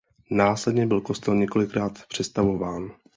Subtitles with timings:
[0.31, 2.95] Následně byl kostel několikrát přestavován.